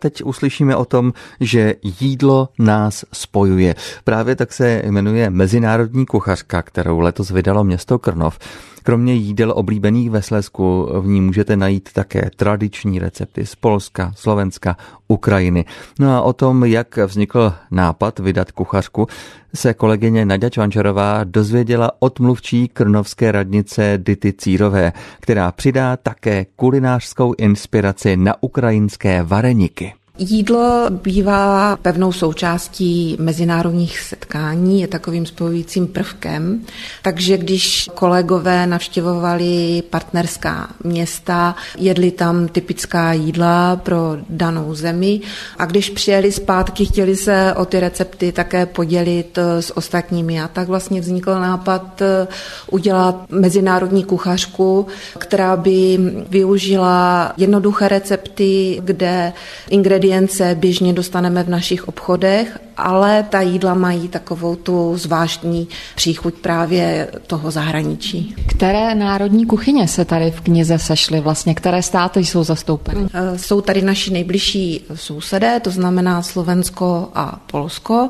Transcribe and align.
Teď 0.00 0.24
uslyšíme 0.24 0.76
o 0.76 0.84
tom, 0.84 1.12
že 1.40 1.74
jídlo 2.00 2.48
nás 2.58 3.04
spojuje. 3.12 3.74
Právě 4.04 4.36
tak 4.36 4.52
se 4.52 4.82
jmenuje 4.84 5.30
Mezinárodní 5.30 6.06
kuchařka, 6.06 6.62
kterou 6.62 7.00
letos 7.00 7.30
vydalo 7.30 7.64
město 7.64 7.98
Krnov. 7.98 8.38
Kromě 8.86 9.14
jídel 9.14 9.52
oblíbených 9.56 10.10
ve 10.10 10.22
Slesku 10.22 10.88
v 11.00 11.06
ní 11.06 11.20
můžete 11.20 11.56
najít 11.56 11.92
také 11.92 12.30
tradiční 12.36 12.98
recepty 12.98 13.46
z 13.46 13.54
Polska, 13.54 14.12
Slovenska, 14.16 14.76
Ukrajiny. 15.08 15.64
No 16.00 16.16
a 16.16 16.22
o 16.22 16.32
tom, 16.32 16.64
jak 16.64 16.96
vznikl 16.96 17.52
nápad 17.70 18.18
vydat 18.18 18.52
kuchařku, 18.52 19.06
se 19.54 19.74
kolegyně 19.74 20.24
Nadia 20.26 20.50
Čvančarová 20.50 21.24
dozvěděla 21.24 21.90
od 21.98 22.20
mluvčí 22.20 22.68
krnovské 22.68 23.32
radnice 23.32 23.98
Dity 24.02 24.32
Círové, 24.32 24.92
která 25.20 25.52
přidá 25.52 25.96
také 25.96 26.46
kulinářskou 26.56 27.34
inspiraci 27.38 28.16
na 28.16 28.42
ukrajinské 28.42 29.22
vareniky. 29.22 29.94
Jídlo 30.18 30.86
bývá 30.90 31.76
pevnou 31.76 32.12
součástí 32.12 33.16
mezinárodních 33.20 34.00
setkání, 34.00 34.80
je 34.80 34.88
takovým 34.88 35.26
spojujícím 35.26 35.86
prvkem. 35.86 36.60
Takže 37.02 37.38
když 37.38 37.90
kolegové 37.94 38.66
navštěvovali 38.66 39.82
partnerská 39.90 40.68
města, 40.84 41.54
jedli 41.78 42.10
tam 42.10 42.48
typická 42.48 43.12
jídla 43.12 43.76
pro 43.76 44.16
danou 44.28 44.74
zemi 44.74 45.20
a 45.58 45.66
když 45.66 45.90
přijeli 45.90 46.32
zpátky, 46.32 46.84
chtěli 46.84 47.16
se 47.16 47.54
o 47.56 47.64
ty 47.64 47.80
recepty 47.80 48.32
také 48.32 48.66
podělit 48.66 49.38
s 49.60 49.76
ostatními. 49.76 50.40
A 50.40 50.48
tak 50.48 50.68
vlastně 50.68 51.00
vznikl 51.00 51.40
nápad 51.40 52.02
eh, 52.02 52.26
udělat 52.70 53.30
mezinárodní 53.30 54.04
kuchařku, 54.04 54.86
která 55.18 55.56
by 55.56 55.98
využila 56.28 57.32
jednoduché 57.36 57.88
recepty, 57.88 58.80
kde 58.84 59.32
ingredience 59.70 60.05
ingredience 60.06 60.54
běžně 60.54 60.92
dostaneme 60.92 61.42
v 61.42 61.48
našich 61.48 61.88
obchodech, 61.88 62.58
ale 62.76 63.26
ta 63.30 63.40
jídla 63.40 63.74
mají 63.74 64.08
takovou 64.08 64.56
tu 64.56 64.96
zvláštní 64.96 65.68
příchuť 65.94 66.34
právě 66.34 67.08
toho 67.26 67.50
zahraničí. 67.50 68.34
Které 68.48 68.94
národní 68.94 69.46
kuchyně 69.46 69.88
se 69.88 70.04
tady 70.04 70.30
v 70.30 70.40
knize 70.40 70.78
sešly 70.78 71.20
vlastně? 71.20 71.54
Které 71.54 71.82
státy 71.82 72.20
jsou 72.20 72.44
zastoupeny? 72.44 73.06
Eh, 73.14 73.38
jsou 73.38 73.60
tady 73.60 73.82
naši 73.82 74.10
nejbližší 74.10 74.84
sousedé, 74.94 75.60
to 75.60 75.70
znamená 75.70 76.22
Slovensko 76.22 77.08
a 77.14 77.40
Polsko 77.46 78.08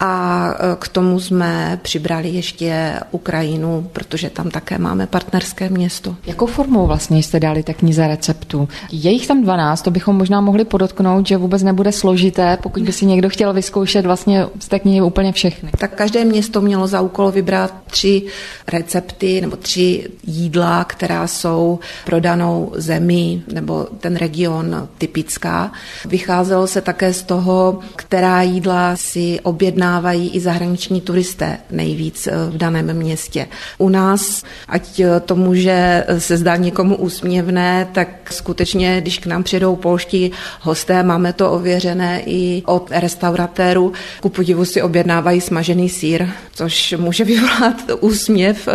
a 0.00 0.48
eh, 0.54 0.76
k 0.78 0.88
tomu 0.88 1.20
jsme 1.20 1.78
přibrali 1.82 2.28
ještě 2.28 3.00
Ukrajinu, 3.10 3.90
protože 3.92 4.30
tam 4.30 4.50
také 4.50 4.78
máme 4.78 5.06
partnerské 5.06 5.68
město. 5.68 6.16
Jakou 6.26 6.46
formou 6.46 6.86
vlastně 6.86 7.18
jste 7.18 7.40
dali 7.40 7.62
té 7.62 7.74
knize 7.74 8.08
receptů? 8.08 8.68
Je 8.92 9.10
jich 9.10 9.26
tam 9.26 9.42
12, 9.42 9.82
to 9.82 9.90
bychom 9.90 10.16
možná 10.16 10.40
mohli 10.40 10.64
podotknout, 10.64 11.26
že 11.26 11.35
že 11.36 11.40
vůbec 11.40 11.62
nebude 11.62 11.92
složité, 11.92 12.58
pokud 12.62 12.82
by 12.82 12.92
si 12.92 13.06
někdo 13.06 13.28
chtěl 13.28 13.52
vyzkoušet 13.52 14.06
vlastně 14.06 14.46
z 14.60 14.68
té 14.68 14.78
knihy 14.78 15.00
úplně 15.00 15.32
všechny. 15.32 15.70
Tak 15.78 15.94
každé 15.94 16.24
město 16.24 16.60
mělo 16.60 16.86
za 16.86 17.00
úkol 17.00 17.30
vybrat 17.30 17.74
tři 17.86 18.22
recepty 18.68 19.40
nebo 19.40 19.56
tři 19.56 20.08
jídla, 20.26 20.84
která 20.84 21.26
jsou 21.26 21.78
pro 22.04 22.20
danou 22.20 22.72
zemi 22.76 23.42
nebo 23.52 23.86
ten 24.00 24.16
region 24.16 24.88
typická. 24.98 25.72
Vycházelo 26.04 26.66
se 26.66 26.80
také 26.80 27.12
z 27.12 27.22
toho, 27.22 27.78
která 27.96 28.42
jídla 28.42 28.96
si 28.96 29.40
objednávají 29.42 30.30
i 30.30 30.40
zahraniční 30.40 31.00
turisté 31.00 31.58
nejvíc 31.70 32.28
v 32.50 32.56
daném 32.56 32.92
městě. 32.92 33.46
U 33.78 33.88
nás, 33.88 34.42
ať 34.68 35.00
to 35.24 35.36
může 35.36 36.04
se 36.18 36.36
zdát 36.36 36.56
někomu 36.56 36.96
úsměvné, 36.96 37.88
tak 37.92 38.32
skutečně, 38.32 39.00
když 39.00 39.18
k 39.18 39.26
nám 39.26 39.42
přijdou 39.42 39.76
polští 39.76 40.32
hosté, 40.60 41.02
máme 41.02 41.25
Máme 41.26 41.32
to 41.32 41.52
ověřené 41.52 42.22
i 42.26 42.62
od 42.66 42.90
restauratérů. 42.90 43.92
Ku 44.20 44.28
podivu 44.28 44.64
si 44.64 44.82
objednávají 44.82 45.40
smažený 45.40 45.88
sír, 45.88 46.26
což 46.52 46.94
může 46.98 47.24
vyvolat 47.24 47.74
úsměv, 48.00 48.68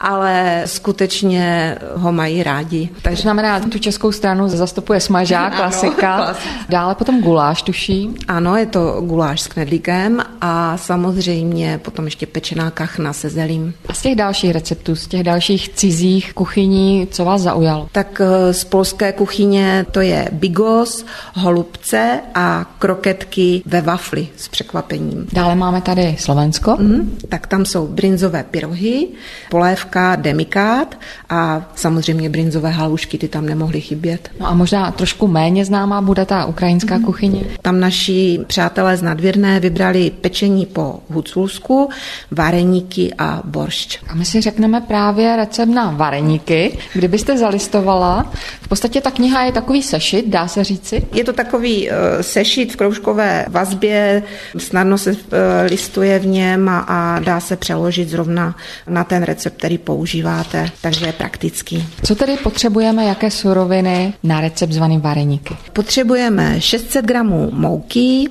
ale 0.00 0.62
skutečně 0.66 1.76
ho 1.94 2.12
mají 2.12 2.42
rádi. 2.42 2.88
Takže 3.02 3.22
znamená, 3.22 3.60
tu 3.60 3.78
českou 3.78 4.12
stranu 4.12 4.48
zastupuje 4.48 5.00
smažák, 5.00 5.56
klasika. 5.56 6.14
Ano, 6.14 6.38
Dále 6.68 6.94
potom 6.94 7.22
guláš, 7.22 7.62
tuší. 7.62 8.10
Ano, 8.28 8.56
je 8.56 8.66
to 8.66 9.00
guláš 9.00 9.40
s 9.40 9.46
knedlíkem 9.46 10.22
a 10.40 10.76
samozřejmě 10.76 11.78
potom 11.78 12.04
ještě 12.04 12.26
pečená 12.26 12.70
kachna 12.70 13.12
se 13.12 13.28
zelím. 13.28 13.74
A 13.88 13.94
z 13.94 14.02
těch 14.02 14.16
dalších 14.16 14.50
receptů, 14.50 14.96
z 14.96 15.06
těch 15.06 15.22
dalších 15.22 15.68
cizích 15.68 16.34
kuchyní, 16.34 17.08
co 17.10 17.24
vás 17.24 17.40
zaujalo? 17.40 17.88
Tak 17.92 18.20
eh, 18.20 18.54
z 18.54 18.64
polské 18.64 19.12
kuchyně 19.12 19.86
to 19.90 20.00
je 20.00 20.28
bigos, 20.32 21.04
holub 21.34 21.76
chřipce 21.82 22.20
a 22.34 22.66
kroketky 22.78 23.62
ve 23.66 23.80
wafli 23.80 24.28
s 24.36 24.48
překvapením. 24.48 25.26
Dále 25.32 25.54
máme 25.54 25.80
tady 25.80 26.16
Slovensko. 26.18 26.76
Mm, 26.80 27.18
tak 27.28 27.46
tam 27.46 27.64
jsou 27.64 27.86
brinzové 27.86 28.44
pyrohy, 28.50 29.08
polévka 29.50 30.16
demikát 30.16 30.98
a 31.28 31.70
samozřejmě 31.74 32.28
brinzové 32.28 32.70
halušky, 32.70 33.18
ty 33.18 33.28
tam 33.28 33.46
nemohly 33.46 33.80
chybět. 33.80 34.30
No 34.40 34.46
a 34.46 34.54
možná 34.54 34.90
trošku 34.90 35.28
méně 35.28 35.64
známá 35.64 36.00
bude 36.00 36.24
ta 36.24 36.44
ukrajinská 36.44 36.98
mm. 36.98 37.04
kuchyně. 37.04 37.44
Tam 37.62 37.80
naši 37.80 38.38
přátelé 38.46 38.96
z 38.96 39.02
Nadvěrné 39.02 39.60
vybrali 39.60 40.10
pečení 40.10 40.66
po 40.66 41.00
huculsku, 41.08 41.88
vareníky 42.30 43.14
a 43.18 43.42
boršč. 43.44 43.98
A 44.08 44.14
my 44.14 44.24
si 44.24 44.40
řekneme 44.40 44.80
právě 44.80 45.36
recept 45.36 45.68
na 45.68 45.90
vareníky. 45.90 46.78
Kdybyste 46.94 47.38
zalistovala, 47.38 48.32
v 48.62 48.68
podstatě 48.68 49.00
ta 49.00 49.10
kniha 49.10 49.44
je 49.44 49.52
takový 49.52 49.82
sešit, 49.82 50.28
dá 50.28 50.48
se 50.48 50.64
říci? 50.64 51.06
Je 51.12 51.24
to 51.24 51.32
takový 51.32 51.71
eh, 51.72 52.22
sešit 52.22 52.72
v 52.72 52.76
kroužkové 52.76 53.46
vazbě, 53.48 54.22
snadno 54.58 54.98
se 54.98 55.10
eh, 55.10 55.66
listuje 55.66 56.18
v 56.18 56.26
něm 56.26 56.68
a, 56.68 56.78
a 56.78 57.18
dá 57.18 57.40
se 57.40 57.56
přeložit 57.56 58.08
zrovna 58.08 58.56
na 58.88 59.04
ten 59.04 59.22
recept, 59.22 59.56
který 59.56 59.78
používáte, 59.78 60.70
takže 60.82 61.06
je 61.06 61.12
praktický. 61.12 61.88
Co 62.04 62.14
tedy 62.14 62.36
potřebujeme, 62.42 63.04
jaké 63.04 63.30
suroviny 63.30 64.14
na 64.22 64.40
recept 64.40 64.72
zvaný 64.72 64.98
vareníky? 64.98 65.56
Potřebujeme 65.72 66.60
600 66.60 67.04
gramů 67.04 67.50
mouky, 67.52 68.28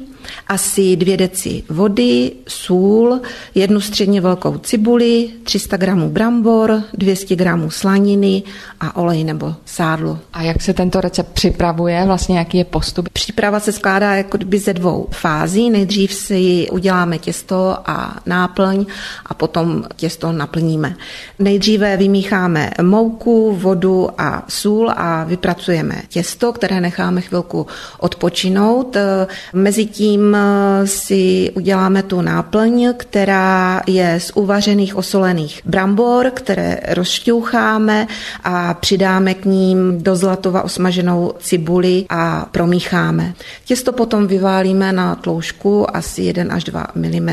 asi 0.47 0.95
dvě 0.95 1.17
deci 1.17 1.63
vody, 1.69 2.31
sůl, 2.47 3.21
jednu 3.55 3.81
středně 3.81 4.21
velkou 4.21 4.57
cibuli, 4.57 5.29
300 5.43 5.77
gramů 5.77 6.09
brambor, 6.09 6.83
200 6.93 7.35
gramů 7.35 7.69
slaniny 7.69 8.43
a 8.79 8.95
olej 8.95 9.23
nebo 9.23 9.55
sádlo. 9.65 10.19
A 10.33 10.41
jak 10.41 10.61
se 10.61 10.73
tento 10.73 11.01
recept 11.01 11.33
připravuje, 11.33 12.03
vlastně 12.05 12.37
jaký 12.37 12.57
je 12.57 12.65
postup? 12.65 13.09
Příprava 13.09 13.59
se 13.59 13.71
skládá 13.71 14.15
jako 14.15 14.37
kdyby 14.37 14.59
ze 14.59 14.73
dvou 14.73 15.07
fází. 15.11 15.69
Nejdřív 15.69 16.13
si 16.13 16.67
uděláme 16.71 17.17
těsto 17.17 17.77
a 17.85 18.19
náplň 18.25 18.85
a 19.25 19.33
potom 19.33 19.83
těsto 19.95 20.31
naplníme. 20.31 20.95
Nejdříve 21.39 21.97
vymícháme 21.97 22.71
mouku, 22.81 23.55
vodu 23.55 24.09
a 24.17 24.45
sůl 24.49 24.91
a 24.95 25.23
vypracujeme 25.23 26.01
těsto, 26.07 26.53
které 26.53 26.81
necháme 26.81 27.21
chvilku 27.21 27.67
odpočinout. 27.99 28.97
Mezitím 29.53 30.10
tím 30.11 30.35
eh, 30.35 30.87
si 30.87 31.51
uděláme 31.55 32.03
tu 32.03 32.21
náplň, 32.21 32.93
která 32.97 33.81
je 33.87 34.19
z 34.19 34.31
uvařených 34.35 34.95
osolených 34.95 35.61
brambor, 35.65 36.31
které 36.33 36.77
rozšťoucháme 36.87 38.07
a 38.43 38.73
přidáme 38.73 39.33
k 39.33 39.45
ním 39.45 40.03
do 40.03 40.15
zlatova 40.15 40.61
osmaženou 40.61 41.33
cibuli 41.39 42.05
a 42.09 42.45
promícháme. 42.51 43.33
Těsto 43.65 43.91
potom 43.91 44.27
vyválíme 44.27 44.93
na 44.93 45.15
tloušku 45.15 45.95
asi 45.95 46.21
1 46.21 46.55
až 46.55 46.63
2 46.63 46.87
mm 46.95 47.29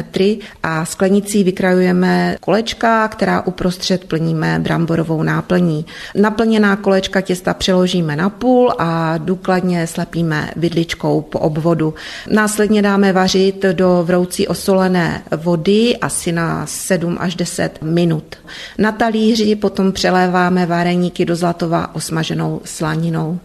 a 0.62 0.84
sklenicí 0.84 1.44
vykrajujeme 1.44 2.36
kolečka, 2.40 3.08
která 3.08 3.46
uprostřed 3.46 4.04
plníme 4.04 4.58
bramborovou 4.62 5.22
náplní. 5.22 5.86
Naplněná 6.14 6.76
kolečka 6.76 7.20
těsta 7.20 7.54
přeložíme 7.54 8.16
na 8.16 8.30
půl 8.30 8.72
a 8.78 9.18
důkladně 9.18 9.86
slepíme 9.86 10.50
vidličkou 10.56 11.20
po 11.20 11.38
obvodu. 11.38 11.94
Následně 12.30 12.67
Následně 12.68 12.82
dáme 12.82 13.12
vařit 13.12 13.62
do 13.72 14.02
vroucí 14.06 14.48
osolené 14.48 15.22
vody 15.36 15.96
asi 15.96 16.32
na 16.32 16.66
7 16.66 17.16
až 17.20 17.34
10 17.34 17.82
minut. 17.82 18.36
Na 18.78 18.92
talíři 18.92 19.56
potom 19.56 19.92
přeléváme 19.92 20.66
vareníky 20.66 21.24
do 21.24 21.36
zlatova 21.36 21.94
osmaženou 21.94 22.60
slaninou. 22.64 23.38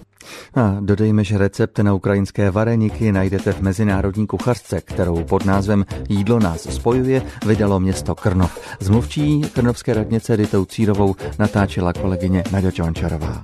A 0.56 0.78
dodejme, 0.80 1.24
že 1.24 1.38
recept 1.38 1.80
na 1.80 1.94
ukrajinské 1.94 2.52
vareníky 2.52 3.12
najdete 3.12 3.54
v 3.54 3.62
Mezinárodní 3.62 4.28
kuchařce, 4.28 4.82
kterou 4.82 5.24
pod 5.24 5.46
názvem 5.46 5.86
Jídlo 6.10 6.40
nás 6.40 6.62
spojuje 6.62 7.22
vydalo 7.46 7.80
město 7.80 8.16
Krnov. 8.16 8.60
Zmluvčí 8.80 9.42
krnovské 9.42 9.94
radnice 9.94 10.38
Ditou 10.38 10.66
Círovou 10.66 11.16
natáčela 11.40 11.94
kolegyně 11.94 12.44
Naďo 12.52 12.72
Čončarová. 12.72 13.44